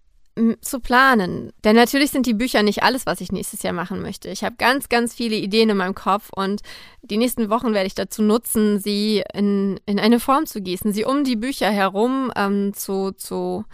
zu 0.60 0.80
planen. 0.80 1.52
Denn 1.64 1.76
natürlich 1.76 2.10
sind 2.10 2.26
die 2.26 2.34
Bücher 2.34 2.62
nicht 2.62 2.82
alles, 2.82 3.06
was 3.06 3.20
ich 3.20 3.32
nächstes 3.32 3.62
Jahr 3.62 3.72
machen 3.72 4.02
möchte. 4.02 4.28
Ich 4.28 4.44
habe 4.44 4.56
ganz, 4.56 4.88
ganz 4.88 5.14
viele 5.14 5.36
Ideen 5.36 5.70
in 5.70 5.76
meinem 5.76 5.94
Kopf 5.94 6.30
und 6.34 6.62
die 7.02 7.16
nächsten 7.16 7.50
Wochen 7.50 7.74
werde 7.74 7.86
ich 7.86 7.94
dazu 7.94 8.22
nutzen, 8.22 8.78
sie 8.78 9.22
in, 9.34 9.80
in 9.86 9.98
eine 9.98 10.20
Form 10.20 10.46
zu 10.46 10.60
gießen, 10.60 10.92
sie 10.92 11.04
um 11.04 11.24
die 11.24 11.36
Bücher 11.36 11.70
herum 11.70 12.32
ähm, 12.36 12.72
zu, 12.74 13.12
zu, 13.12 13.64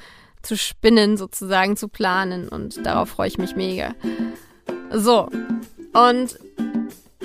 zu 0.42 0.56
spinnen, 0.56 1.16
sozusagen 1.16 1.76
zu 1.76 1.88
planen. 1.88 2.49
Und 2.49 2.85
darauf 2.85 3.11
freue 3.11 3.28
ich 3.28 3.38
mich 3.38 3.56
mega. 3.56 3.94
So, 4.90 5.28
und 5.92 6.38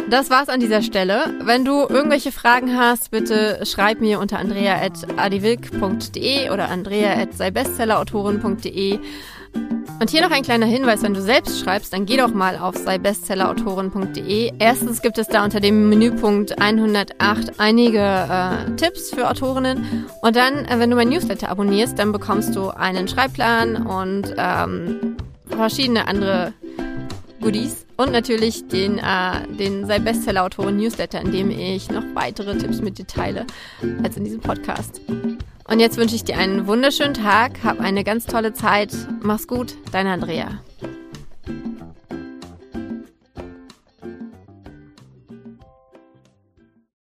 das 0.09 0.29
war's 0.29 0.49
an 0.49 0.59
dieser 0.59 0.81
Stelle. 0.81 1.33
Wenn 1.43 1.63
du 1.65 1.85
irgendwelche 1.87 2.31
Fragen 2.31 2.77
hast, 2.77 3.09
bitte 3.11 3.61
schreib 3.65 4.01
mir 4.01 4.19
unter 4.19 4.39
andrea.adiwilk.de 4.39 6.49
oder 6.49 6.69
andrea.seibestsellerautorin.de. 6.69 8.99
Und 9.99 10.09
hier 10.09 10.21
noch 10.21 10.31
ein 10.31 10.43
kleiner 10.43 10.65
Hinweis, 10.65 11.03
wenn 11.03 11.13
du 11.13 11.21
selbst 11.21 11.59
schreibst, 11.59 11.91
dann 11.91 12.05
geh 12.05 12.15
doch 12.15 12.33
mal 12.33 12.57
auf 12.57 12.77
seibestsellerautorin.de. 12.77 14.53
Erstens 14.57 15.01
gibt 15.01 15.17
es 15.17 15.27
da 15.27 15.43
unter 15.43 15.59
dem 15.59 15.89
Menüpunkt 15.89 16.61
108 16.61 17.59
einige 17.59 17.99
äh, 17.99 18.71
Tipps 18.77 19.09
für 19.09 19.29
Autorinnen. 19.29 20.05
Und 20.21 20.37
dann, 20.37 20.63
äh, 20.65 20.79
wenn 20.79 20.89
du 20.89 20.95
mein 20.95 21.09
Newsletter 21.09 21.49
abonnierst, 21.49 21.99
dann 21.99 22.13
bekommst 22.13 22.55
du 22.55 22.69
einen 22.69 23.09
Schreibplan 23.09 23.85
und 23.85 24.33
ähm, 24.37 25.17
verschiedene 25.49 26.07
andere 26.07 26.53
Goodies 27.41 27.85
und 27.97 28.11
natürlich 28.11 28.67
den, 28.67 28.97
äh, 28.97 29.47
den 29.57 29.85
Sei 29.85 29.99
Bestseller-Autoren 29.99 30.77
Newsletter, 30.77 31.21
in 31.21 31.31
dem 31.31 31.51
ich 31.51 31.89
noch 31.89 32.03
weitere 32.13 32.57
Tipps 32.57 32.81
mit 32.81 32.97
dir 32.97 33.07
teile 33.07 33.45
als 34.03 34.17
in 34.17 34.23
diesem 34.23 34.41
Podcast. 34.41 35.01
Und 35.69 35.79
jetzt 35.79 35.97
wünsche 35.97 36.15
ich 36.15 36.23
dir 36.23 36.37
einen 36.37 36.67
wunderschönen 36.67 37.13
Tag, 37.13 37.63
hab 37.63 37.79
eine 37.79 38.03
ganz 38.03 38.25
tolle 38.25 38.53
Zeit, 38.53 38.91
mach's 39.21 39.47
gut, 39.47 39.75
deine 39.91 40.11
Andrea. 40.11 40.59